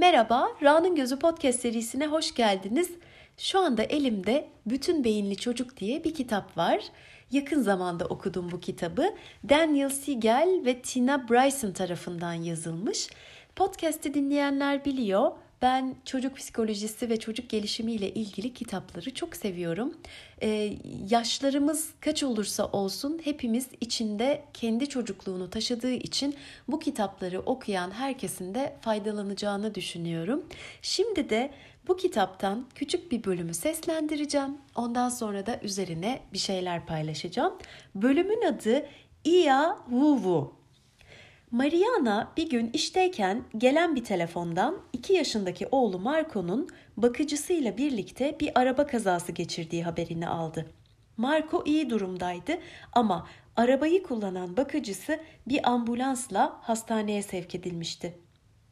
Merhaba, 0.00 0.48
Ra'nın 0.62 0.94
Gözü 0.94 1.18
Podcast 1.18 1.60
serisine 1.60 2.06
hoş 2.06 2.34
geldiniz. 2.34 2.90
Şu 3.36 3.58
anda 3.58 3.82
elimde 3.82 4.48
Bütün 4.66 5.04
Beyinli 5.04 5.36
Çocuk 5.36 5.76
diye 5.76 6.04
bir 6.04 6.14
kitap 6.14 6.56
var. 6.56 6.80
Yakın 7.30 7.62
zamanda 7.62 8.04
okudum 8.04 8.50
bu 8.52 8.60
kitabı. 8.60 9.14
Daniel 9.48 9.88
Siegel 9.88 10.62
ve 10.64 10.82
Tina 10.82 11.28
Bryson 11.28 11.72
tarafından 11.72 12.32
yazılmış. 12.32 13.08
Podcast'i 13.56 14.14
dinleyenler 14.14 14.84
biliyor. 14.84 15.32
Ben 15.62 15.96
çocuk 16.04 16.36
psikolojisi 16.36 17.10
ve 17.10 17.18
çocuk 17.18 17.50
gelişimi 17.50 17.92
ile 17.92 18.10
ilgili 18.14 18.54
kitapları 18.54 19.14
çok 19.14 19.36
seviyorum. 19.36 19.94
Ee, 20.42 20.76
yaşlarımız 21.10 21.90
kaç 22.00 22.22
olursa 22.22 22.66
olsun 22.66 23.20
hepimiz 23.24 23.68
içinde 23.80 24.44
kendi 24.54 24.88
çocukluğunu 24.88 25.50
taşıdığı 25.50 25.92
için 25.92 26.34
bu 26.68 26.78
kitapları 26.78 27.40
okuyan 27.40 27.90
herkesin 27.90 28.54
de 28.54 28.76
faydalanacağını 28.80 29.74
düşünüyorum. 29.74 30.44
Şimdi 30.82 31.30
de 31.30 31.50
bu 31.88 31.96
kitaptan 31.96 32.66
küçük 32.74 33.12
bir 33.12 33.24
bölümü 33.24 33.54
seslendireceğim. 33.54 34.58
Ondan 34.74 35.08
sonra 35.08 35.46
da 35.46 35.60
üzerine 35.62 36.20
bir 36.32 36.38
şeyler 36.38 36.86
paylaşacağım. 36.86 37.54
Bölümün 37.94 38.42
adı 38.42 38.86
Ia 39.24 39.76
Wu 39.90 40.16
Wu. 40.16 40.59
Mariana 41.50 42.32
bir 42.36 42.50
gün 42.50 42.70
işteyken 42.72 43.44
gelen 43.58 43.96
bir 43.96 44.04
telefondan 44.04 44.78
2 44.92 45.12
yaşındaki 45.12 45.68
oğlu 45.70 45.98
Marco'nun 45.98 46.68
bakıcısıyla 46.96 47.76
birlikte 47.76 48.40
bir 48.40 48.60
araba 48.60 48.86
kazası 48.86 49.32
geçirdiği 49.32 49.84
haberini 49.84 50.28
aldı. 50.28 50.66
Marco 51.16 51.62
iyi 51.66 51.90
durumdaydı 51.90 52.58
ama 52.92 53.26
arabayı 53.56 54.02
kullanan 54.02 54.56
bakıcısı 54.56 55.20
bir 55.48 55.70
ambulansla 55.70 56.58
hastaneye 56.62 57.22
sevk 57.22 57.54
edilmişti. 57.54 58.18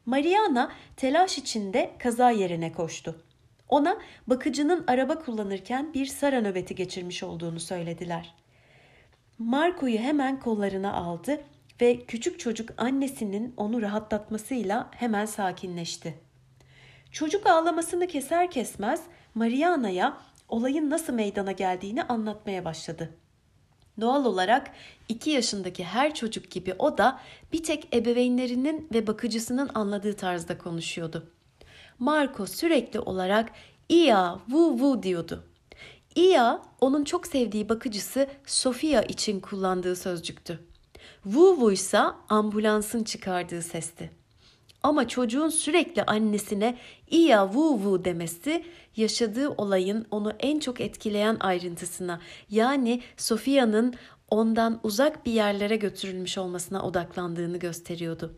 Mariana 0.05 0.71
telaş 0.97 1.37
içinde 1.37 1.91
kaza 1.99 2.31
yerine 2.31 2.71
koştu. 2.71 3.23
Ona 3.69 3.97
bakıcının 4.27 4.83
araba 4.87 5.19
kullanırken 5.19 5.93
bir 5.93 6.05
sara 6.05 6.41
nöbeti 6.41 6.75
geçirmiş 6.75 7.23
olduğunu 7.23 7.59
söylediler. 7.59 8.35
Marco'yu 9.39 9.97
hemen 9.97 10.39
kollarına 10.39 10.93
aldı 10.93 11.41
ve 11.81 12.05
küçük 12.05 12.39
çocuk 12.39 12.69
annesinin 12.77 13.53
onu 13.57 13.81
rahatlatmasıyla 13.81 14.89
hemen 14.91 15.25
sakinleşti. 15.25 16.19
Çocuk 17.11 17.47
ağlamasını 17.47 18.07
keser 18.07 18.51
kesmez 18.51 19.01
Mariana'ya 19.35 20.17
olayın 20.49 20.89
nasıl 20.89 21.13
meydana 21.13 21.51
geldiğini 21.51 22.03
anlatmaya 22.03 22.65
başladı. 22.65 23.09
Doğal 24.01 24.25
olarak 24.25 24.71
2 25.09 25.29
yaşındaki 25.29 25.83
her 25.83 26.13
çocuk 26.13 26.51
gibi 26.51 26.75
o 26.79 26.97
da 26.97 27.19
bir 27.53 27.63
tek 27.63 27.95
ebeveynlerinin 27.95 28.87
ve 28.93 29.07
bakıcısının 29.07 29.69
anladığı 29.73 30.13
tarzda 30.13 30.57
konuşuyordu. 30.57 31.31
Marco 31.99 32.45
sürekli 32.45 32.99
olarak 32.99 33.51
Ia, 33.89 34.39
vu 34.49 34.79
vu 34.79 35.03
diyordu. 35.03 35.43
Ia 36.15 36.61
onun 36.81 37.03
çok 37.03 37.27
sevdiği 37.27 37.69
bakıcısı 37.69 38.27
Sofia 38.45 39.01
için 39.01 39.39
kullandığı 39.39 39.95
sözcüktü. 39.95 40.68
Vu 41.25 41.57
vu 41.57 41.71
ise 41.71 41.99
ambulansın 42.29 43.03
çıkardığı 43.03 43.61
sesti. 43.61 44.11
Ama 44.83 45.07
çocuğun 45.07 45.49
sürekli 45.49 46.03
annesine 46.03 46.77
iya 47.09 47.53
vu 47.53 47.79
vu 47.79 48.05
demesi 48.05 48.65
yaşadığı 48.95 49.49
olayın 49.49 50.05
onu 50.11 50.33
en 50.39 50.59
çok 50.59 50.81
etkileyen 50.81 51.37
ayrıntısına 51.39 52.21
yani 52.49 53.01
Sofia'nın 53.17 53.93
ondan 54.29 54.79
uzak 54.83 55.25
bir 55.25 55.31
yerlere 55.31 55.75
götürülmüş 55.75 56.37
olmasına 56.37 56.81
odaklandığını 56.83 57.57
gösteriyordu. 57.57 58.35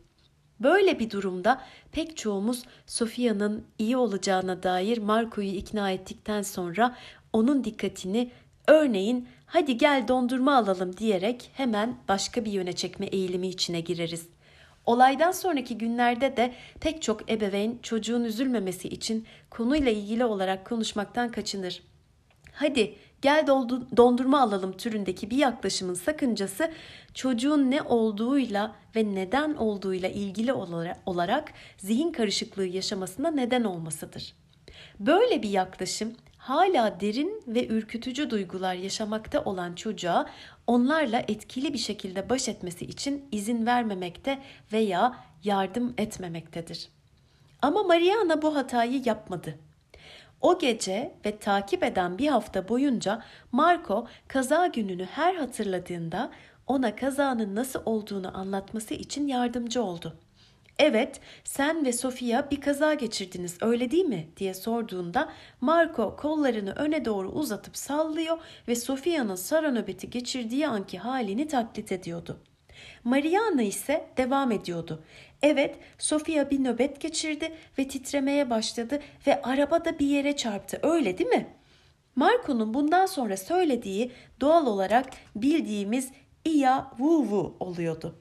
Böyle 0.59 0.99
bir 0.99 1.09
durumda 1.09 1.61
pek 1.91 2.17
çoğumuz 2.17 2.63
Sofia'nın 2.85 3.65
iyi 3.77 3.97
olacağına 3.97 4.63
dair 4.63 4.97
Marco'yu 4.97 5.49
ikna 5.49 5.91
ettikten 5.91 6.41
sonra 6.41 6.97
onun 7.33 7.63
dikkatini 7.63 8.31
örneğin 8.67 9.27
hadi 9.51 9.77
gel 9.77 10.07
dondurma 10.07 10.55
alalım 10.57 10.97
diyerek 10.97 11.51
hemen 11.53 11.95
başka 12.07 12.45
bir 12.45 12.51
yöne 12.51 12.73
çekme 12.73 13.05
eğilimi 13.05 13.47
içine 13.47 13.81
gireriz. 13.81 14.27
Olaydan 14.85 15.31
sonraki 15.31 15.77
günlerde 15.77 16.37
de 16.37 16.53
pek 16.79 17.01
çok 17.01 17.31
ebeveyn 17.31 17.79
çocuğun 17.83 18.23
üzülmemesi 18.23 18.87
için 18.87 19.27
konuyla 19.49 19.91
ilgili 19.91 20.25
olarak 20.25 20.65
konuşmaktan 20.65 21.31
kaçınır. 21.31 21.83
Hadi 22.53 22.95
gel 23.21 23.47
dondurma 23.97 24.41
alalım 24.41 24.77
türündeki 24.77 25.29
bir 25.29 25.37
yaklaşımın 25.37 25.93
sakıncası 25.93 26.71
çocuğun 27.13 27.71
ne 27.71 27.81
olduğuyla 27.81 28.75
ve 28.95 29.15
neden 29.15 29.53
olduğuyla 29.53 30.09
ilgili 30.09 30.53
olarak 31.05 31.53
zihin 31.77 32.11
karışıklığı 32.11 32.67
yaşamasına 32.67 33.31
neden 33.31 33.63
olmasıdır. 33.63 34.33
Böyle 34.99 35.43
bir 35.43 35.49
yaklaşım 35.49 36.15
hala 36.41 36.99
derin 36.99 37.43
ve 37.47 37.67
ürkütücü 37.67 38.29
duygular 38.29 38.73
yaşamakta 38.73 39.43
olan 39.43 39.73
çocuğa 39.73 40.29
onlarla 40.67 41.19
etkili 41.27 41.73
bir 41.73 41.77
şekilde 41.77 42.29
baş 42.29 42.49
etmesi 42.49 42.85
için 42.85 43.25
izin 43.31 43.65
vermemekte 43.65 44.39
veya 44.73 45.15
yardım 45.43 45.93
etmemektedir. 45.97 46.89
Ama 47.61 47.83
Mariana 47.83 48.41
bu 48.41 48.55
hatayı 48.55 49.01
yapmadı. 49.05 49.55
O 50.41 50.59
gece 50.59 51.15
ve 51.25 51.37
takip 51.37 51.83
eden 51.83 52.17
bir 52.17 52.27
hafta 52.27 52.69
boyunca 52.69 53.23
Marco 53.51 54.07
kaza 54.27 54.67
gününü 54.67 55.05
her 55.05 55.35
hatırladığında 55.35 56.31
ona 56.67 56.95
kazanın 56.95 57.55
nasıl 57.55 57.81
olduğunu 57.85 58.37
anlatması 58.37 58.93
için 58.93 59.27
yardımcı 59.27 59.83
oldu. 59.83 60.17
Evet, 60.83 61.19
sen 61.43 61.85
ve 61.85 61.93
Sofia 61.93 62.51
bir 62.51 62.61
kaza 62.61 62.93
geçirdiniz 62.93 63.57
öyle 63.61 63.91
değil 63.91 64.05
mi 64.05 64.27
diye 64.37 64.53
sorduğunda 64.53 65.31
Marco 65.61 66.15
kollarını 66.15 66.71
öne 66.71 67.05
doğru 67.05 67.29
uzatıp 67.29 67.77
sallıyor 67.77 68.37
ve 68.67 68.75
Sofia'nın 68.75 69.35
sara 69.35 69.71
nöbeti 69.71 70.09
geçirdiği 70.09 70.67
anki 70.67 70.97
halini 70.97 71.47
taklit 71.47 71.91
ediyordu. 71.91 72.39
Mariana 73.03 73.61
ise 73.61 74.07
devam 74.17 74.51
ediyordu. 74.51 75.03
Evet, 75.41 75.75
Sofia 75.97 76.49
bir 76.49 76.63
nöbet 76.63 77.01
geçirdi 77.01 77.51
ve 77.77 77.87
titremeye 77.87 78.49
başladı 78.49 78.99
ve 79.27 79.41
araba 79.41 79.85
da 79.85 79.99
bir 79.99 80.07
yere 80.07 80.35
çarptı. 80.35 80.79
Öyle 80.83 81.17
değil 81.17 81.29
mi? 81.29 81.47
Marco'nun 82.15 82.73
bundan 82.73 83.05
sonra 83.05 83.37
söylediği 83.37 84.11
doğal 84.41 84.67
olarak 84.67 85.09
bildiğimiz 85.35 86.11
iya 86.45 86.91
vu 86.99 87.23
vu 87.23 87.55
oluyordu. 87.59 88.20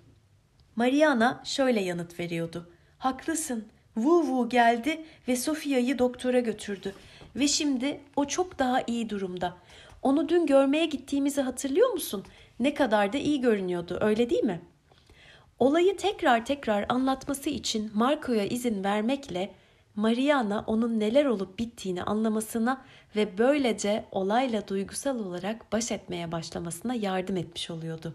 Mariana 0.76 1.42
şöyle 1.44 1.80
yanıt 1.80 2.20
veriyordu. 2.20 2.70
Haklısın. 2.98 3.64
Vu 3.96 4.22
Vu 4.22 4.48
geldi 4.48 5.04
ve 5.28 5.36
Sofia'yı 5.36 5.98
doktora 5.98 6.40
götürdü. 6.40 6.94
Ve 7.36 7.48
şimdi 7.48 8.00
o 8.16 8.24
çok 8.24 8.58
daha 8.58 8.82
iyi 8.86 9.10
durumda. 9.10 9.56
Onu 10.02 10.28
dün 10.28 10.46
görmeye 10.46 10.86
gittiğimizi 10.86 11.40
hatırlıyor 11.40 11.90
musun? 11.90 12.24
Ne 12.60 12.74
kadar 12.74 13.12
da 13.12 13.18
iyi 13.18 13.40
görünüyordu 13.40 13.98
öyle 14.00 14.30
değil 14.30 14.44
mi? 14.44 14.60
Olayı 15.58 15.96
tekrar 15.96 16.46
tekrar 16.46 16.86
anlatması 16.88 17.50
için 17.50 17.90
Marco'ya 17.94 18.44
izin 18.44 18.84
vermekle 18.84 19.54
Mariana 19.96 20.64
onun 20.66 21.00
neler 21.00 21.24
olup 21.24 21.58
bittiğini 21.58 22.02
anlamasına 22.02 22.84
ve 23.16 23.38
böylece 23.38 24.04
olayla 24.12 24.68
duygusal 24.68 25.18
olarak 25.18 25.72
baş 25.72 25.92
etmeye 25.92 26.32
başlamasına 26.32 26.94
yardım 26.94 27.36
etmiş 27.36 27.70
oluyordu. 27.70 28.14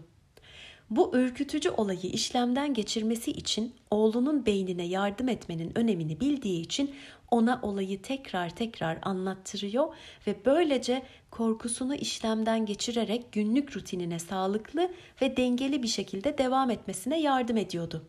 Bu 0.90 1.16
ürkütücü 1.16 1.70
olayı 1.70 2.10
işlemden 2.12 2.74
geçirmesi 2.74 3.30
için 3.30 3.74
oğlunun 3.90 4.46
beynine 4.46 4.86
yardım 4.86 5.28
etmenin 5.28 5.78
önemini 5.78 6.20
bildiği 6.20 6.60
için 6.60 6.94
ona 7.30 7.60
olayı 7.62 8.02
tekrar 8.02 8.56
tekrar 8.56 8.98
anlattırıyor 9.02 9.94
ve 10.26 10.36
böylece 10.44 11.02
korkusunu 11.30 11.94
işlemden 11.94 12.66
geçirerek 12.66 13.32
günlük 13.32 13.76
rutinine 13.76 14.18
sağlıklı 14.18 14.90
ve 15.22 15.36
dengeli 15.36 15.82
bir 15.82 15.88
şekilde 15.88 16.38
devam 16.38 16.70
etmesine 16.70 17.20
yardım 17.20 17.56
ediyordu. 17.56 18.08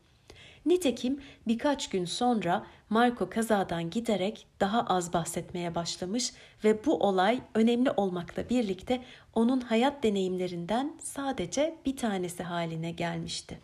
Nitekim 0.67 1.21
birkaç 1.47 1.89
gün 1.89 2.05
sonra 2.05 2.65
Marco 2.89 3.29
kazadan 3.29 3.89
giderek 3.89 4.47
daha 4.59 4.81
az 4.81 5.13
bahsetmeye 5.13 5.75
başlamış 5.75 6.33
ve 6.63 6.85
bu 6.85 6.99
olay 6.99 7.41
önemli 7.53 7.91
olmakla 7.91 8.49
birlikte 8.49 9.03
onun 9.33 9.61
hayat 9.61 10.03
deneyimlerinden 10.03 10.93
sadece 11.03 11.75
bir 11.85 11.97
tanesi 11.97 12.43
haline 12.43 12.91
gelmişti. 12.91 13.59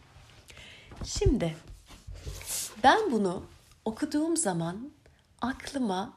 Şimdi 1.06 1.56
ben 2.84 3.12
bunu 3.12 3.44
okuduğum 3.86 4.38
zaman 4.38 4.92
aklıma 5.42 6.14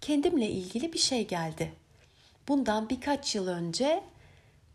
kendimle 0.00 0.50
ilgili 0.50 0.92
bir 0.92 0.98
şey 0.98 1.26
geldi. 1.26 1.72
Bundan 2.48 2.88
birkaç 2.88 3.34
yıl 3.34 3.48
önce 3.48 4.04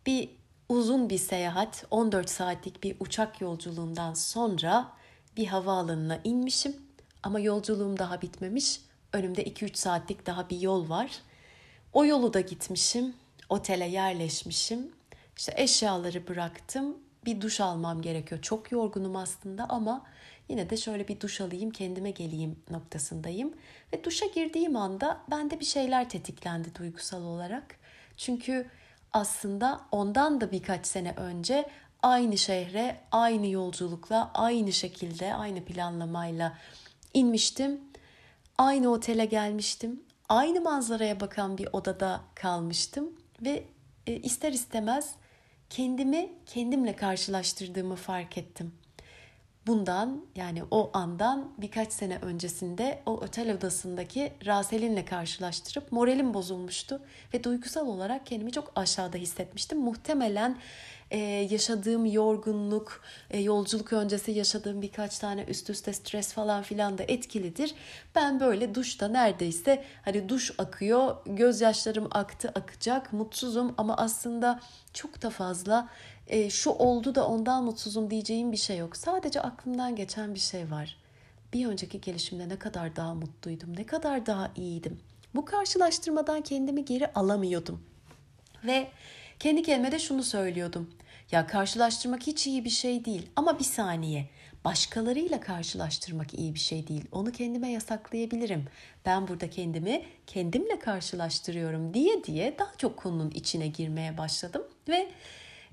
bir 0.06 0.30
uzun 0.69 1.10
bir 1.10 1.18
seyahat, 1.18 1.86
14 1.92 2.30
saatlik 2.30 2.83
bir 2.83 2.95
uçak 3.00 3.42
yolculuğundan 3.42 4.13
sonra 4.13 5.03
bir 5.38 5.48
havaalanına 5.48 6.20
inmişim 6.24 6.76
ama 7.24 7.40
yolculuğum 7.40 8.00
daha 8.00 8.22
bitmemiş. 8.22 8.82
Önümde 9.14 9.44
2-3 9.44 9.76
saatlik 9.76 10.26
daha 10.26 10.50
bir 10.50 10.60
yol 10.60 10.90
var. 10.90 11.12
O 11.94 12.06
yolu 12.06 12.34
da 12.34 12.42
gitmişim. 12.42 13.14
Otele 13.50 13.86
yerleşmişim. 13.86 14.92
İşte 15.38 15.54
eşyaları 15.58 16.28
bıraktım. 16.28 16.98
Bir 17.26 17.42
duş 17.42 17.60
almam 17.62 18.02
gerekiyor. 18.02 18.42
Çok 18.42 18.72
yorgunum 18.72 19.16
aslında 19.16 19.66
ama 19.70 20.06
Yine 20.50 20.70
de 20.70 20.78
şöyle 20.78 21.08
bir 21.08 21.20
duş 21.20 21.42
alayım, 21.42 21.72
kendime 21.72 22.12
geleyim 22.12 22.60
noktasındayım. 22.70 23.54
Ve 23.94 24.04
duşa 24.04 24.26
girdiğim 24.26 24.76
anda 24.76 25.22
bende 25.32 25.60
bir 25.60 25.66
şeyler 25.66 26.10
tetiklendi 26.10 26.76
duygusal 26.76 27.24
olarak. 27.24 27.76
Çünkü 28.18 28.68
aslında 29.14 29.82
ondan 29.92 30.42
da 30.42 30.52
birkaç 30.52 30.88
sene 30.88 31.14
önce 31.18 31.70
aynı 32.04 32.38
şehre, 32.38 33.00
aynı 33.12 33.48
yolculukla, 33.48 34.32
aynı 34.34 34.74
şekilde, 34.74 35.34
aynı 35.34 35.66
planlamayla 35.66 36.58
inmiştim. 37.14 37.82
Aynı 38.58 38.90
otele 38.92 39.26
gelmiştim. 39.26 40.04
Aynı 40.30 40.62
manzaraya 40.62 41.20
bakan 41.20 41.58
bir 41.58 41.68
odada 41.74 42.22
kalmıştım 42.36 43.10
ve 43.42 43.64
e, 44.08 44.16
ister 44.16 44.52
istemez 44.54 45.16
kendimi 45.70 46.30
kendimle 46.46 46.96
karşılaştırdığımı 46.96 47.96
fark 47.96 48.38
ettim. 48.38 48.74
Bundan 49.68 50.26
yani 50.36 50.64
o 50.72 50.92
andan 50.94 51.52
birkaç 51.58 51.94
sene 51.94 52.18
öncesinde 52.18 53.02
o 53.06 53.12
otel 53.12 53.56
odasındaki 53.56 54.34
Rasel'inle 54.46 55.06
karşılaştırıp 55.06 55.92
moralim 55.92 56.34
bozulmuştu 56.34 57.02
ve 57.34 57.44
duygusal 57.44 57.88
olarak 57.88 58.26
kendimi 58.26 58.52
çok 58.52 58.72
aşağıda 58.76 59.18
hissetmiştim. 59.18 59.80
Muhtemelen 59.80 60.58
e, 61.13 61.18
yaşadığım 61.51 62.06
yorgunluk, 62.06 63.01
e, 63.30 63.39
yolculuk 63.39 63.94
öncesi 63.94 64.31
yaşadığım 64.31 64.81
birkaç 64.81 65.19
tane 65.19 65.44
üst 65.44 65.69
üste 65.69 65.94
stres 65.94 66.33
falan 66.33 66.63
filan 66.63 66.98
da 66.98 67.04
etkilidir. 67.04 67.75
Ben 68.15 68.39
böyle 68.39 68.75
duşta 68.75 69.07
neredeyse 69.07 69.83
hani 70.06 70.30
duş 70.30 70.51
akıyor, 70.57 71.15
gözyaşlarım 71.25 72.07
aktı 72.12 72.50
akacak, 72.56 73.13
mutsuzum 73.13 73.74
ama 73.77 73.98
aslında 73.98 74.60
çok 74.94 75.21
da 75.21 75.30
fazla 75.30 75.89
e, 76.27 76.50
şu 76.50 76.69
oldu 76.69 77.15
da 77.15 77.27
ondan 77.27 77.63
mutsuzum 77.63 78.10
diyeceğim 78.12 78.51
bir 78.51 78.57
şey 78.57 78.77
yok. 78.77 78.98
Sadece 78.98 79.42
aklımdan 79.42 79.95
geçen 79.95 80.36
bir 80.36 80.39
şey 80.39 80.71
var. 80.71 80.98
Bir 81.54 81.65
önceki 81.65 82.01
gelişimde 82.01 82.50
ne 82.50 82.60
kadar 82.60 82.95
daha 82.95 83.13
mutluydum, 83.13 83.77
ne 83.77 83.86
kadar 83.86 84.25
daha 84.25 84.51
iyiydim. 84.56 85.00
Bu 85.36 85.45
karşılaştırmadan 85.45 86.42
kendimi 86.42 86.86
geri 86.86 87.13
alamıyordum. 87.13 87.83
Ve 88.63 88.88
kendi 89.39 89.63
kendime 89.63 89.92
de 89.92 90.00
şunu 90.00 90.24
söylüyordum. 90.24 90.89
Ya 91.34 91.48
karşılaştırmak 91.48 92.28
hiç 92.28 92.48
iyi 92.48 92.66
bir 92.66 92.70
şey 92.70 93.06
değil 93.06 93.30
ama 93.36 93.60
bir 93.60 93.64
saniye. 93.64 94.30
Başkalarıyla 94.66 95.40
karşılaştırmak 95.40 96.34
iyi 96.34 96.54
bir 96.54 96.60
şey 96.60 96.88
değil. 96.88 97.06
Onu 97.12 97.32
kendime 97.32 97.72
yasaklayabilirim. 97.72 98.66
Ben 99.06 99.28
burada 99.28 99.50
kendimi 99.50 100.06
kendimle 100.28 100.80
karşılaştırıyorum 100.80 101.94
diye 101.94 102.24
diye 102.24 102.60
daha 102.60 102.72
çok 102.78 102.98
konunun 102.98 103.30
içine 103.30 103.68
girmeye 103.68 104.18
başladım 104.18 104.64
ve 104.90 105.10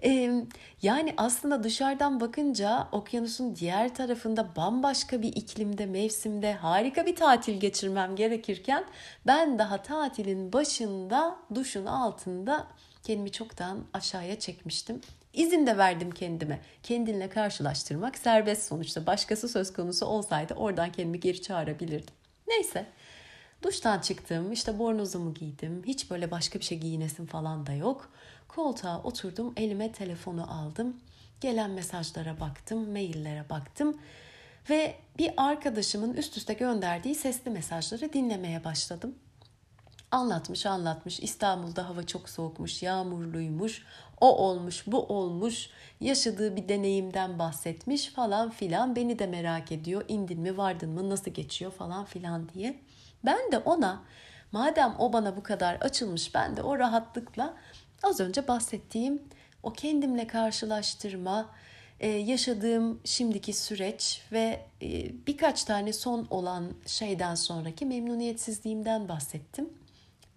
ee, 0.05 0.45
yani 0.83 1.15
aslında 1.17 1.65
dışarıdan 1.65 2.21
bakınca 2.21 2.89
okyanusun 2.93 3.57
diğer 3.57 3.95
tarafında 3.95 4.57
bambaşka 4.57 5.23
bir 5.23 5.37
iklimde, 5.37 5.87
mevsimde 5.87 6.53
harika 6.55 7.07
bir 7.07 7.17
tatil 7.17 7.61
geçirmem 7.61 8.17
gerekirken 8.17 8.85
ben 9.27 9.59
daha 9.59 9.83
tatilin 9.83 10.53
başında 10.53 11.37
duşun 11.55 11.87
altında 11.87 12.67
kendimi 13.03 13.33
çoktan 13.33 13.85
aşağıya 13.93 14.39
çekmiştim. 14.39 15.01
İzin 15.35 15.67
de 15.67 15.79
verdim 15.79 16.11
kendime. 16.11 16.61
Kendinle 16.83 17.29
karşılaştırmak 17.29 18.19
serbest 18.19 18.63
sonuçta. 18.63 19.07
Başkası 19.07 19.49
söz 19.49 19.73
konusu 19.73 20.07
olsaydı 20.07 20.55
oradan 20.55 20.93
kendimi 20.93 21.21
geri 21.21 21.43
çağırabilirdim. 21.43 22.15
Neyse. 22.49 22.87
Duştan 23.63 23.99
çıktım, 23.99 24.53
işte 24.53 24.79
bornozumu 24.79 25.35
giydim. 25.35 25.83
Hiç 25.87 26.11
böyle 26.11 26.31
başka 26.31 26.59
bir 26.59 26.65
şey 26.65 26.79
giyinesim 26.79 27.27
falan 27.27 27.67
da 27.67 27.73
yok. 27.73 28.11
Koltuğa 28.49 29.03
oturdum, 29.03 29.53
elime 29.57 29.93
telefonu 29.93 30.53
aldım. 30.53 30.97
Gelen 31.41 31.71
mesajlara 31.71 32.41
baktım, 32.41 32.93
maillere 32.93 33.51
baktım 33.51 33.97
ve 34.71 34.95
bir 35.19 35.33
arkadaşımın 35.37 36.15
üst 36.15 36.37
üste 36.37 36.55
gönderdiği 36.55 37.15
sesli 37.15 37.51
mesajları 37.51 38.13
dinlemeye 38.13 38.65
başladım. 38.65 39.15
Anlatmış 40.11 40.67
anlatmış 40.67 41.21
İstanbul'da 41.21 41.89
hava 41.89 42.07
çok 42.07 42.29
soğukmuş, 42.29 42.83
yağmurluymuş, 42.83 43.83
o 44.21 44.37
olmuş, 44.37 44.85
bu 44.87 45.07
olmuş, 45.07 45.71
yaşadığı 46.01 46.57
bir 46.57 46.69
deneyimden 46.69 47.39
bahsetmiş 47.39 48.09
falan 48.09 48.51
filan. 48.51 48.97
Beni 48.97 49.19
de 49.19 49.27
merak 49.27 49.73
ediyor, 49.73 50.05
indin 50.09 50.41
mi, 50.41 50.57
vardın 50.57 50.91
mı, 50.91 51.11
nasıl 51.11 51.31
geçiyor 51.31 51.73
falan 51.73 52.05
filan 52.05 52.49
diye. 52.49 52.81
Ben 53.25 53.53
de 53.53 53.59
ona 53.59 54.03
madem 54.53 54.95
o 54.99 55.13
bana 55.13 55.37
bu 55.37 55.43
kadar 55.43 55.75
açılmış 55.75 56.35
ben 56.35 56.57
de 56.57 56.63
o 56.63 56.79
rahatlıkla 56.79 57.57
Az 58.03 58.21
önce 58.21 58.49
bahsettiğim 58.49 59.23
o 59.63 59.73
kendimle 59.73 60.27
karşılaştırma, 60.27 61.51
e, 62.01 62.09
yaşadığım 62.09 63.01
şimdiki 63.05 63.53
süreç 63.53 64.23
ve 64.33 64.67
e, 64.83 64.87
birkaç 65.27 65.65
tane 65.65 65.93
son 65.93 66.27
olan 66.31 66.73
şeyden 66.87 67.35
sonraki 67.35 67.87
memnuniyetsizliğimden 67.87 69.09
bahsettim. 69.09 69.80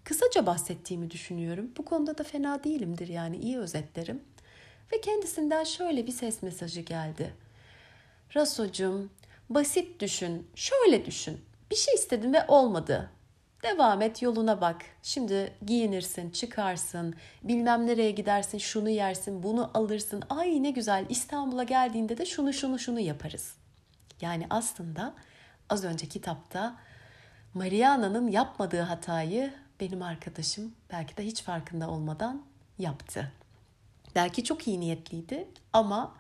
Kısaca 0.04 0.46
bahsettiğimi 0.46 1.12
düşünüyorum. 1.12 1.72
Bu 1.78 1.86
konuda 1.86 2.18
da 2.18 2.24
fena 2.24 2.64
değilimdir 2.64 3.08
yani 3.08 3.38
iyi 3.38 3.58
özetlerim. 3.58 4.24
Ve 4.94 5.02
kendisinden 5.02 5.64
şöyle 5.64 6.08
bir 6.08 6.12
ses 6.12 6.44
mesajı 6.44 6.82
geldi. 6.82 7.34
Rasocum, 8.36 9.12
basit 9.50 10.02
düşün, 10.02 10.48
şöyle 10.56 11.06
düşün. 11.06 11.42
Bir 11.72 11.76
şey 11.76 11.94
istedin 11.94 12.34
ve 12.34 12.46
olmadı. 12.48 13.10
Devam 13.64 14.02
et 14.02 14.22
yoluna 14.22 14.62
bak. 14.62 14.82
Şimdi 15.04 15.54
giyinirsin, 15.66 16.30
çıkarsın, 16.30 17.16
bilmem 17.44 17.88
nereye 17.88 18.12
gidersin, 18.12 18.58
şunu 18.58 18.90
yersin, 18.90 19.44
bunu 19.44 19.72
alırsın. 19.74 20.24
Ay 20.30 20.64
ne 20.64 20.72
güzel 20.72 21.06
İstanbul'a 21.10 21.64
geldiğinde 21.64 22.18
de 22.18 22.26
şunu 22.26 22.54
şunu 22.54 22.80
şunu 22.80 23.00
yaparız. 23.00 23.56
Yani 24.22 24.48
aslında 24.50 25.14
az 25.70 25.84
önce 25.84 26.08
kitapta 26.08 26.76
Mariana'nın 27.54 28.28
yapmadığı 28.28 28.82
hatayı 28.82 29.54
benim 29.84 30.02
arkadaşım 30.02 30.72
belki 30.92 31.18
de 31.18 31.26
hiç 31.26 31.42
farkında 31.42 31.90
olmadan 31.90 32.46
yaptı. 32.80 33.32
Belki 34.16 34.44
çok 34.44 34.68
iyi 34.68 34.80
niyetliydi 34.80 35.48
ama 35.74 36.16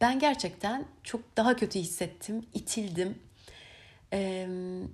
ben 0.00 0.18
gerçekten 0.18 0.84
çok 1.04 1.36
daha 1.36 1.56
kötü 1.56 1.78
hissettim, 1.78 2.46
itildim 2.54 3.18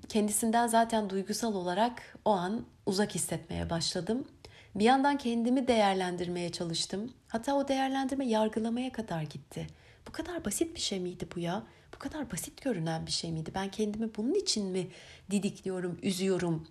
kendisinden 0.09 0.67
zaten 0.67 1.11
duygusal 1.11 1.55
olarak 1.55 2.19
o 2.25 2.31
an 2.31 2.65
uzak 2.87 3.15
hissetmeye 3.15 3.71
başladım. 3.71 4.29
Bir 4.75 4.85
yandan 4.85 5.19
kendimi 5.19 5.69
değerlendirmeye 5.69 6.53
çalıştım. 6.53 7.13
Hatta 7.29 7.55
o 7.55 7.69
değerlendirme 7.69 8.27
yargılamaya 8.27 8.93
kadar 8.93 9.23
gitti. 9.23 9.67
Bu 10.09 10.13
kadar 10.13 10.45
basit 10.45 10.75
bir 10.75 10.81
şey 10.81 11.01
miydi 11.01 11.29
bu 11.37 11.41
ya? 11.41 11.63
Bu 11.95 11.99
kadar 11.99 12.33
basit 12.33 12.63
görünen 12.63 13.07
bir 13.07 13.13
şey 13.13 13.33
miydi? 13.33 13.51
Ben 13.55 13.71
kendimi 13.71 14.15
bunun 14.17 14.35
için 14.35 14.67
mi 14.67 14.89
didikliyorum, 15.31 15.99
üzüyorum? 16.03 16.69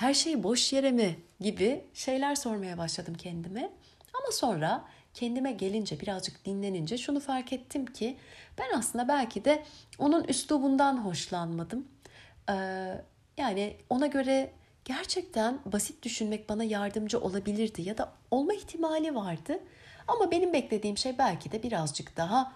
Her 0.00 0.14
şey 0.14 0.42
boş 0.42 0.72
yere 0.72 0.90
mi? 0.90 1.16
gibi 1.40 1.84
şeyler 1.94 2.34
sormaya 2.34 2.78
başladım 2.78 3.14
kendime. 3.14 3.70
Ama 4.14 4.32
sonra 4.32 4.84
kendime 5.14 5.52
gelince 5.52 6.00
birazcık 6.00 6.44
dinlenince 6.44 6.98
şunu 6.98 7.20
fark 7.20 7.52
ettim 7.52 7.86
ki 7.86 8.16
ben 8.58 8.78
aslında 8.78 9.08
belki 9.08 9.44
de 9.44 9.64
onun 9.98 10.24
üslubundan 10.24 11.04
hoşlanmadım. 11.04 11.88
Ee, 12.50 12.54
yani 13.36 13.76
ona 13.90 14.06
göre 14.06 14.52
gerçekten 14.84 15.58
basit 15.66 16.02
düşünmek 16.02 16.48
bana 16.48 16.64
yardımcı 16.64 17.20
olabilirdi 17.20 17.82
ya 17.82 17.98
da 17.98 18.12
olma 18.30 18.54
ihtimali 18.54 19.14
vardı. 19.14 19.60
Ama 20.08 20.30
benim 20.30 20.52
beklediğim 20.52 20.98
şey 20.98 21.18
belki 21.18 21.52
de 21.52 21.62
birazcık 21.62 22.16
daha 22.16 22.52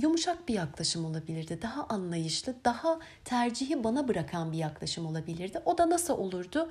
yumuşak 0.00 0.48
bir 0.48 0.54
yaklaşım 0.54 1.04
olabilirdi. 1.04 1.58
Daha 1.62 1.86
anlayışlı, 1.86 2.54
daha 2.64 2.98
tercihi 3.24 3.84
bana 3.84 4.08
bırakan 4.08 4.52
bir 4.52 4.58
yaklaşım 4.58 5.06
olabilirdi. 5.06 5.62
O 5.64 5.78
da 5.78 5.90
nasıl 5.90 6.18
olurdu? 6.18 6.70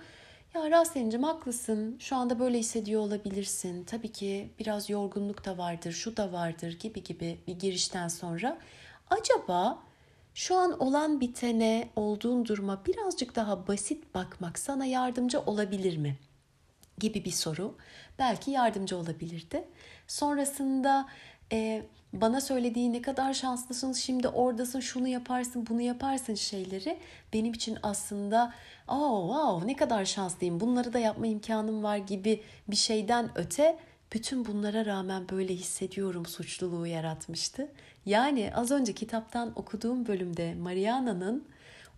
Ya 0.53 0.71
Rasen'cim 0.71 1.23
haklısın. 1.23 1.97
Şu 1.99 2.15
anda 2.15 2.39
böyle 2.39 2.59
hissediyor 2.59 3.01
olabilirsin. 3.01 3.83
Tabii 3.83 4.11
ki 4.11 4.49
biraz 4.59 4.89
yorgunluk 4.89 5.45
da 5.45 5.57
vardır, 5.57 5.91
şu 5.91 6.17
da 6.17 6.31
vardır 6.31 6.79
gibi 6.79 7.03
gibi 7.03 7.39
bir 7.47 7.59
girişten 7.59 8.07
sonra. 8.07 8.57
Acaba 9.09 9.79
şu 10.33 10.55
an 10.55 10.79
olan 10.79 11.21
bitene, 11.21 11.89
olduğun 11.95 12.45
duruma 12.45 12.85
birazcık 12.85 13.35
daha 13.35 13.67
basit 13.67 14.15
bakmak 14.15 14.59
sana 14.59 14.85
yardımcı 14.85 15.39
olabilir 15.41 15.97
mi? 15.97 16.17
Gibi 16.99 17.25
bir 17.25 17.31
soru 17.31 17.77
belki 18.19 18.51
yardımcı 18.51 18.97
olabilirdi. 18.97 19.67
Sonrasında 20.07 21.09
e, 21.51 21.83
bana 22.13 22.41
söylediği 22.41 22.93
ne 22.93 23.01
kadar 23.01 23.33
şanslısın 23.33 23.93
şimdi 23.93 24.27
oradasın 24.27 24.79
şunu 24.79 25.07
yaparsın 25.07 25.67
bunu 25.69 25.81
yaparsın 25.81 26.35
şeyleri 26.35 26.97
benim 27.33 27.53
için 27.53 27.77
aslında 27.83 28.53
oh 28.87 29.27
wow 29.27 29.67
ne 29.67 29.75
kadar 29.75 30.05
şanslıyım 30.05 30.59
bunları 30.59 30.93
da 30.93 30.99
yapma 30.99 31.27
imkanım 31.27 31.83
var 31.83 31.97
gibi 31.97 32.43
bir 32.67 32.75
şeyden 32.75 33.29
öte 33.35 33.79
bütün 34.13 34.45
bunlara 34.45 34.85
rağmen 34.85 35.29
böyle 35.29 35.55
hissediyorum 35.55 36.25
suçluluğu 36.25 36.87
yaratmıştı. 36.87 37.71
Yani 38.05 38.51
az 38.55 38.71
önce 38.71 38.93
kitaptan 38.93 39.51
okuduğum 39.55 40.07
bölümde 40.07 40.55
Mariana'nın 40.55 41.47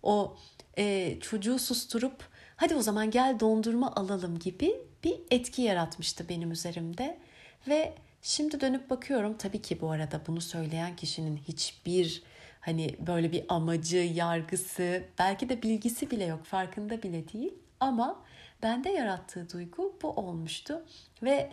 o 0.02 0.36
e, 0.78 1.16
çocuğu 1.20 1.58
susturup 1.58 2.28
hadi 2.56 2.74
o 2.74 2.82
zaman 2.82 3.10
gel 3.10 3.40
dondurma 3.40 3.92
alalım 3.92 4.38
gibi 4.38 4.74
bir 5.04 5.20
etki 5.30 5.62
yaratmıştı 5.62 6.28
benim 6.28 6.50
üzerimde 6.50 7.18
ve 7.68 7.94
Şimdi 8.26 8.60
dönüp 8.60 8.90
bakıyorum 8.90 9.36
tabii 9.38 9.62
ki 9.62 9.80
bu 9.80 9.90
arada 9.90 10.20
bunu 10.26 10.40
söyleyen 10.40 10.96
kişinin 10.96 11.36
hiçbir 11.36 12.22
Hani 12.60 12.96
böyle 13.06 13.32
bir 13.32 13.44
amacı, 13.48 13.96
yargısı, 13.96 15.04
belki 15.18 15.48
de 15.48 15.62
bilgisi 15.62 16.10
bile 16.10 16.24
yok, 16.24 16.44
farkında 16.44 17.02
bile 17.02 17.32
değil. 17.32 17.54
Ama 17.80 18.24
bende 18.62 18.90
yarattığı 18.90 19.50
duygu 19.50 19.98
bu 20.02 20.10
olmuştu. 20.10 20.84
Ve 21.22 21.52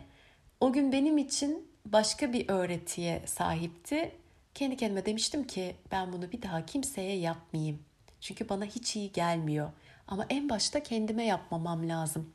o 0.60 0.74
gün 0.74 0.92
benim 0.92 1.18
için 1.18 1.68
başka 1.86 2.34
bir 2.34 2.50
öğretiye 2.50 3.22
sahipti. 3.26 4.12
Kendi 4.54 4.78
kendime 4.78 5.06
demiştim 5.06 5.48
ki 5.48 5.76
ben 5.92 6.14
bunu 6.14 6.32
bir 6.32 6.42
daha 6.42 6.66
kimseye 6.66 7.18
yapmayayım. 7.18 7.80
Çünkü 8.22 8.50
bana 8.50 8.66
hiç 8.66 8.96
iyi 8.96 9.12
gelmiyor. 9.12 9.72
Ama 10.08 10.26
en 10.30 10.50
başta 10.50 10.84
kendime 10.84 11.26
yapmamam 11.26 11.90
lazım. 11.90 12.34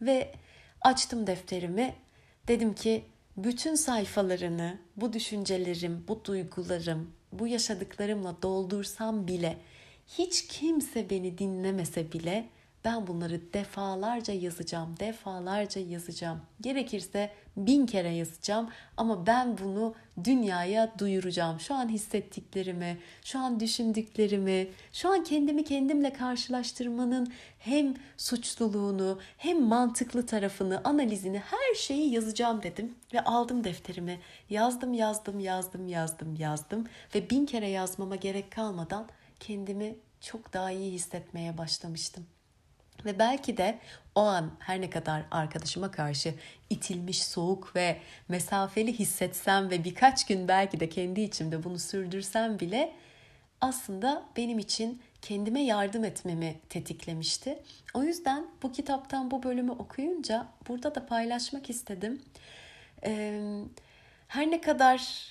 Ve 0.00 0.34
açtım 0.80 1.26
defterimi. 1.26 1.94
Dedim 2.48 2.74
ki 2.74 3.04
bütün 3.36 3.74
sayfalarını 3.74 4.78
bu 4.96 5.12
düşüncelerim, 5.12 6.04
bu 6.08 6.24
duygularım, 6.24 7.12
bu 7.32 7.46
yaşadıklarımla 7.46 8.36
doldursam 8.42 9.28
bile 9.28 9.58
hiç 10.06 10.46
kimse 10.46 11.10
beni 11.10 11.38
dinlemese 11.38 12.12
bile 12.12 12.48
ben 12.84 13.06
bunları 13.06 13.52
defalarca 13.52 14.34
yazacağım, 14.34 14.94
defalarca 15.00 15.80
yazacağım. 15.80 16.40
Gerekirse 16.60 17.30
bin 17.56 17.86
kere 17.86 18.08
yazacağım 18.08 18.68
ama 18.96 19.26
ben 19.26 19.58
bunu 19.58 19.94
dünyaya 20.24 20.92
duyuracağım. 20.98 21.60
Şu 21.60 21.74
an 21.74 21.88
hissettiklerimi, 21.88 22.98
şu 23.24 23.38
an 23.38 23.60
düşündüklerimi, 23.60 24.68
şu 24.92 25.12
an 25.12 25.24
kendimi 25.24 25.64
kendimle 25.64 26.12
karşılaştırmanın 26.12 27.32
hem 27.58 27.94
suçluluğunu 28.16 29.18
hem 29.36 29.62
mantıklı 29.62 30.26
tarafını, 30.26 30.80
analizini 30.84 31.38
her 31.38 31.74
şeyi 31.74 32.12
yazacağım 32.12 32.62
dedim. 32.62 32.94
Ve 33.14 33.24
aldım 33.24 33.64
defterimi. 33.64 34.20
Yazdım, 34.50 34.94
yazdım, 34.94 35.40
yazdım, 35.40 35.88
yazdım, 35.88 36.36
yazdım. 36.36 36.86
Ve 37.14 37.30
bin 37.30 37.46
kere 37.46 37.68
yazmama 37.68 38.16
gerek 38.16 38.50
kalmadan 38.52 39.08
kendimi 39.40 39.96
çok 40.20 40.52
daha 40.52 40.70
iyi 40.70 40.92
hissetmeye 40.92 41.58
başlamıştım. 41.58 42.26
Ve 43.04 43.18
belki 43.18 43.56
de 43.56 43.78
o 44.14 44.20
an 44.20 44.50
her 44.58 44.80
ne 44.80 44.90
kadar 44.90 45.22
arkadaşıma 45.30 45.90
karşı 45.90 46.34
itilmiş, 46.70 47.24
soğuk 47.24 47.76
ve 47.76 47.98
mesafeli 48.28 48.98
hissetsem 48.98 49.70
ve 49.70 49.84
birkaç 49.84 50.26
gün 50.26 50.48
belki 50.48 50.80
de 50.80 50.88
kendi 50.88 51.20
içimde 51.20 51.64
bunu 51.64 51.78
sürdürsem 51.78 52.60
bile 52.60 52.92
aslında 53.60 54.22
benim 54.36 54.58
için 54.58 55.02
kendime 55.22 55.62
yardım 55.62 56.04
etmemi 56.04 56.60
tetiklemişti. 56.68 57.62
O 57.94 58.02
yüzden 58.02 58.46
bu 58.62 58.72
kitaptan 58.72 59.30
bu 59.30 59.42
bölümü 59.42 59.70
okuyunca 59.70 60.46
burada 60.68 60.94
da 60.94 61.06
paylaşmak 61.06 61.70
istedim. 61.70 62.22
her 64.28 64.50
ne 64.50 64.60
kadar 64.60 65.28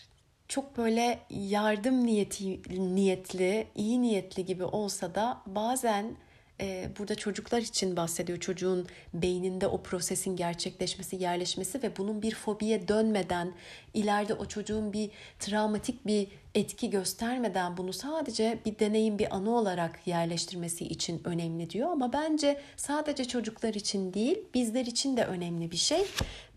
çok 0.48 0.78
böyle 0.78 1.20
yardım 1.30 2.06
niyeti, 2.06 2.62
niyetli, 2.96 3.68
iyi 3.76 4.02
niyetli 4.02 4.46
gibi 4.46 4.64
olsa 4.64 5.16
da 5.16 5.42
bazen 5.46 6.16
e, 6.64 6.90
burada 7.00 7.16
çocuklar 7.16 7.62
için 7.62 7.98
bahsediyor. 7.98 8.40
Çocuğun 8.40 8.88
beyninde 9.14 9.68
o 9.68 9.84
prosesin 9.84 10.36
gerçekleşmesi, 10.36 11.16
yerleşmesi 11.16 11.84
ve 11.84 11.98
bunun 11.98 12.22
bir 12.22 12.36
fobiye 12.36 12.88
dönmeden, 12.88 13.54
ileride 13.94 14.34
o 14.34 14.46
çocuğun 14.46 14.94
bir 14.94 15.10
travmatik 15.40 16.08
bir 16.08 16.28
etki 16.56 16.90
göstermeden 16.90 17.78
bunu 17.78 17.94
sadece 17.94 18.60
bir 18.66 18.80
deneyim, 18.80 19.20
bir 19.20 19.36
anı 19.36 19.56
olarak 19.56 20.08
yerleştirmesi 20.08 20.86
için 20.86 21.22
önemli 21.26 21.70
diyor. 21.70 21.92
Ama 21.92 22.14
bence 22.14 22.62
sadece 22.78 23.26
çocuklar 23.26 23.74
için 23.74 24.14
değil, 24.14 24.40
bizler 24.54 24.86
için 24.86 25.18
de 25.18 25.26
önemli 25.26 25.72
bir 25.72 25.78
şey. 25.78 26.06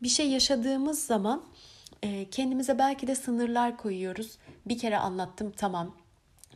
Bir 0.03 0.09
şey 0.09 0.31
yaşadığımız 0.31 1.05
zaman 1.05 1.45
e, 2.03 2.31
kendimize 2.31 2.79
belki 2.79 3.07
de 3.07 3.15
sınırlar 3.15 3.77
koyuyoruz. 3.77 4.39
Bir 4.67 4.79
kere 4.79 4.99
anlattım 4.99 5.53
tamam, 5.57 5.95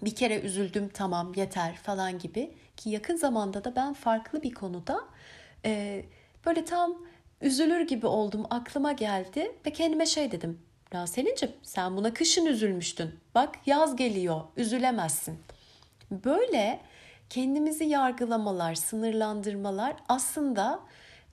bir 0.03 0.15
kere 0.15 0.41
üzüldüm 0.41 0.89
tamam 0.95 1.33
yeter 1.37 1.77
falan 1.77 2.19
gibi 2.19 2.51
ki 2.81 2.91
yakın 2.91 3.17
zamanda 3.17 3.65
da 3.65 3.77
ben 3.77 3.93
farklı 3.93 4.43
bir 4.43 4.55
konuda 4.55 5.01
e, 5.65 6.05
böyle 6.47 6.65
tam 6.65 6.97
üzülür 7.41 7.81
gibi 7.81 8.07
oldum 8.07 8.47
aklıma 8.51 8.93
geldi 8.93 9.53
ve 9.67 9.73
kendime 9.73 10.07
şey 10.07 10.33
dedim. 10.33 10.59
Ya 10.93 11.07
Selin'ciğim 11.07 11.55
sen 11.63 11.97
buna 11.97 12.15
kışın 12.15 12.47
üzülmüştün. 12.47 13.11
Bak 13.35 13.59
yaz 13.67 13.97
geliyor 13.97 14.41
üzülemezsin. 14.57 15.39
Böyle 16.11 16.81
kendimizi 17.31 17.85
yargılamalar, 17.85 18.75
sınırlandırmalar 18.75 19.97
aslında 20.09 20.81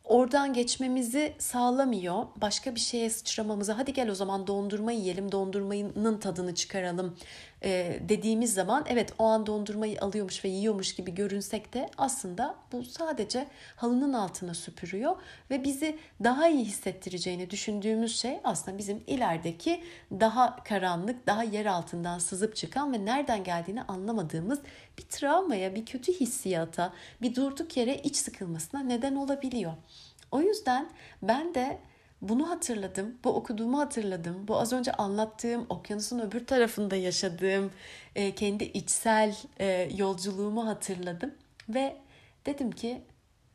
oradan 0.04 0.54
geçmemizi 0.54 1.34
sağlamıyor. 1.38 2.26
Başka 2.36 2.76
bir 2.76 2.80
şeye 2.80 3.10
sıçramamızı 3.10 3.72
hadi 3.72 3.94
gel 3.94 4.10
o 4.10 4.16
zaman 4.16 4.48
dondurma 4.48 4.92
yiyelim, 4.92 5.32
dondurmanın 5.32 6.18
tadını 6.18 6.56
çıkaralım 6.56 7.18
e, 7.64 8.00
dediğimiz 8.10 8.54
zaman 8.54 8.86
evet 8.90 9.14
o 9.20 9.24
an 9.24 9.46
dondurmayı 9.46 10.02
alıyormuş 10.02 10.46
ve 10.46 10.50
yiyormuş 10.50 10.96
gibi 10.96 11.16
görünsek 11.16 11.74
de 11.74 11.90
aslında 11.98 12.56
bu 12.72 12.84
sadece 12.84 13.48
halının 13.76 14.14
altına 14.14 14.54
süpürüyor 14.54 15.16
ve 15.52 15.64
bizi 15.64 16.00
daha 16.24 16.48
iyi 16.48 16.66
hissettireceğini 16.66 17.50
düşündüğümüz 17.50 18.20
şey 18.20 18.40
aslında 18.44 18.78
bizim 18.78 19.04
ilerideki 19.08 19.84
daha 20.12 20.64
karanlık, 20.64 21.28
daha 21.28 21.44
yer 21.44 21.66
altından 21.66 22.20
sızıp 22.20 22.56
çıkan 22.56 22.94
ve 22.94 23.06
nereden 23.06 23.44
geldiğini 23.44 23.82
anlamadığımız 23.82 24.60
bir 24.98 25.04
travmaya, 25.04 25.76
bir 25.76 25.86
kötü 25.86 26.14
hissiyata, 26.14 26.94
bir 27.22 27.36
durduk 27.36 27.78
yere 27.78 27.96
iç 27.96 28.16
sıkılmasına 28.16 28.84
neden 28.84 29.16
olabiliyor. 29.16 29.74
O 30.32 30.42
yüzden 30.42 30.90
ben 31.22 31.56
de 31.56 31.80
bunu 32.22 32.50
hatırladım, 32.50 33.18
bu 33.24 33.30
okuduğumu 33.30 33.80
hatırladım, 33.80 34.48
bu 34.48 34.60
az 34.60 34.74
önce 34.74 34.92
anlattığım 34.92 35.66
okyanusun 35.70 36.20
öbür 36.20 36.46
tarafında 36.46 36.96
yaşadığım 36.96 37.72
e, 38.16 38.36
kendi 38.36 38.64
içsel 38.64 39.36
e, 39.60 39.90
yolculuğumu 39.96 40.68
hatırladım 40.68 41.34
ve 41.70 41.98
dedim 42.46 42.72
ki 42.72 43.02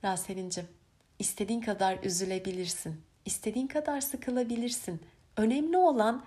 Raselin'cim 0.04 0.66
istediğin 1.18 1.60
kadar 1.60 1.98
üzülebilirsin, 2.02 3.00
istediğin 3.24 3.66
kadar 3.66 4.00
sıkılabilirsin. 4.00 5.00
Önemli 5.36 5.76
olan 5.76 6.24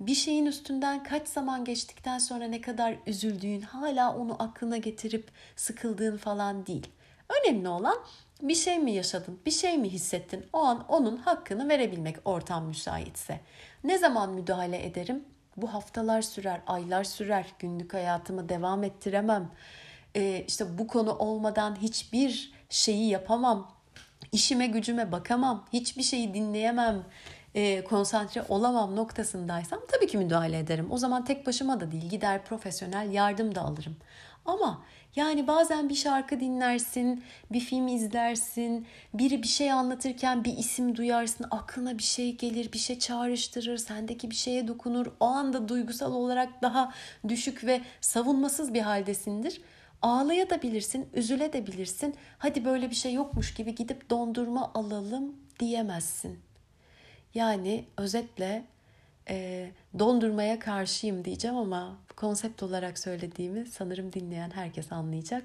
bir 0.00 0.14
şeyin 0.14 0.46
üstünden 0.46 1.02
kaç 1.02 1.28
zaman 1.28 1.64
geçtikten 1.64 2.18
sonra 2.18 2.44
ne 2.44 2.60
kadar 2.60 2.96
üzüldüğün, 3.06 3.60
hala 3.60 4.16
onu 4.16 4.42
aklına 4.42 4.76
getirip 4.76 5.30
sıkıldığın 5.56 6.16
falan 6.16 6.66
değil. 6.66 6.86
Önemli 7.28 7.68
olan 7.68 7.96
bir 8.42 8.54
şey 8.54 8.78
mi 8.78 8.92
yaşadın, 8.92 9.38
bir 9.46 9.50
şey 9.50 9.78
mi 9.78 9.88
hissettin? 9.88 10.46
O 10.52 10.58
an 10.58 10.84
onun 10.88 11.16
hakkını 11.16 11.68
verebilmek 11.68 12.16
ortam 12.24 12.64
müsaitse. 12.64 13.40
Ne 13.84 13.98
zaman 13.98 14.32
müdahale 14.32 14.86
ederim? 14.86 15.24
Bu 15.56 15.74
haftalar 15.74 16.22
sürer, 16.22 16.60
aylar 16.66 17.04
sürer. 17.04 17.46
Günlük 17.58 17.94
hayatımı 17.94 18.48
devam 18.48 18.84
ettiremem. 18.84 19.50
Ee, 20.16 20.44
işte 20.48 20.78
bu 20.78 20.86
konu 20.86 21.12
olmadan 21.12 21.76
hiçbir 21.76 22.52
şeyi 22.70 23.08
yapamam. 23.08 23.72
İşime 24.32 24.66
gücüme 24.66 25.12
bakamam. 25.12 25.66
Hiçbir 25.72 26.02
şeyi 26.02 26.34
dinleyemem. 26.34 27.04
E, 27.54 27.84
konsantre 27.84 28.44
olamam 28.48 28.96
noktasındaysam 28.96 29.80
tabii 29.92 30.06
ki 30.06 30.18
müdahale 30.18 30.58
ederim. 30.58 30.86
O 30.90 30.98
zaman 30.98 31.24
tek 31.24 31.46
başıma 31.46 31.80
da 31.80 31.92
değil 31.92 32.08
gider 32.08 32.44
profesyonel 32.44 33.12
yardım 33.12 33.54
da 33.54 33.62
alırım. 33.62 33.96
Ama 34.46 34.82
yani 35.16 35.46
bazen 35.46 35.88
bir 35.88 35.94
şarkı 35.94 36.40
dinlersin, 36.40 37.24
bir 37.52 37.60
film 37.60 37.88
izlersin, 37.88 38.86
biri 39.14 39.42
bir 39.42 39.48
şey 39.48 39.72
anlatırken 39.72 40.44
bir 40.44 40.56
isim 40.56 40.96
duyarsın, 40.96 41.46
aklına 41.50 41.98
bir 41.98 42.02
şey 42.02 42.36
gelir, 42.36 42.72
bir 42.72 42.78
şey 42.78 42.98
çağrıştırır, 42.98 43.78
sendeki 43.78 44.30
bir 44.30 44.34
şeye 44.34 44.68
dokunur. 44.68 45.06
O 45.20 45.26
anda 45.26 45.68
duygusal 45.68 46.12
olarak 46.12 46.62
daha 46.62 46.92
düşük 47.28 47.64
ve 47.64 47.80
savunmasız 48.00 48.74
bir 48.74 48.80
haldesindir. 48.80 49.60
Ağlaya 50.02 50.50
da 50.50 50.62
bilirsin, 50.62 51.08
üzüle 51.14 51.52
de 51.52 51.66
bilirsin. 51.66 52.14
Hadi 52.38 52.64
böyle 52.64 52.90
bir 52.90 52.94
şey 52.94 53.12
yokmuş 53.12 53.54
gibi 53.54 53.74
gidip 53.74 54.10
dondurma 54.10 54.70
alalım 54.74 55.36
diyemezsin. 55.60 56.38
Yani 57.34 57.84
özetle 57.96 58.64
e, 59.28 59.70
dondurmaya 59.98 60.58
karşıyım 60.58 61.24
diyeceğim 61.24 61.56
ama 61.56 61.98
konsept 62.16 62.62
olarak 62.62 62.98
söylediğimi 62.98 63.66
sanırım 63.66 64.12
dinleyen 64.12 64.50
herkes 64.50 64.92
anlayacak. 64.92 65.44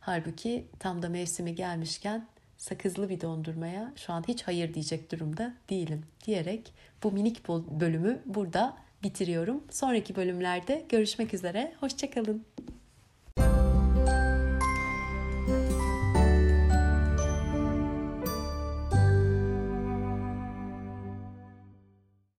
Halbuki 0.00 0.66
tam 0.78 1.02
da 1.02 1.08
mevsimi 1.08 1.54
gelmişken 1.54 2.26
sakızlı 2.56 3.08
bir 3.08 3.20
dondurmaya 3.20 3.92
şu 3.96 4.12
an 4.12 4.24
hiç 4.28 4.42
hayır 4.42 4.74
diyecek 4.74 5.12
durumda 5.12 5.54
değilim 5.70 6.06
diyerek 6.26 6.72
bu 7.02 7.12
minik 7.12 7.48
bölümü 7.48 8.22
burada 8.26 8.76
bitiriyorum. 9.02 9.64
Sonraki 9.70 10.16
bölümlerde 10.16 10.84
görüşmek 10.88 11.34
üzere. 11.34 11.72
Hoşçakalın. 11.80 12.44